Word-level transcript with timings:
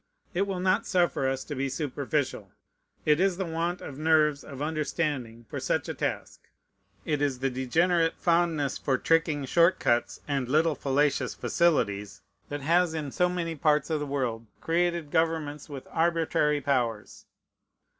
It 0.33 0.47
will 0.47 0.59
not 0.59 0.87
suffer 0.87 1.29
us 1.29 1.43
to 1.43 1.53
be 1.53 1.69
superficial. 1.69 2.49
It 3.05 3.19
is 3.19 3.37
the 3.37 3.45
want 3.45 3.81
of 3.81 3.99
nerves 3.99 4.43
of 4.43 4.59
understanding 4.59 5.45
for 5.47 5.59
such 5.59 5.87
a 5.87 5.93
task, 5.93 6.49
it 7.05 7.21
is 7.21 7.37
the 7.37 7.51
degenerate 7.51 8.17
fondness 8.17 8.79
for 8.79 8.97
tricking 8.97 9.45
short 9.45 9.85
outs 9.85 10.19
and 10.27 10.49
little 10.49 10.73
fallacious 10.73 11.35
facilities, 11.35 12.23
that 12.49 12.61
has 12.61 12.95
in 12.95 13.11
so 13.11 13.29
many 13.29 13.53
parts 13.53 13.91
of 13.91 13.99
the 13.99 14.07
world 14.07 14.47
created 14.59 15.11
governments 15.11 15.69
with 15.69 15.87
arbitrary 15.91 16.61
powers. 16.61 17.27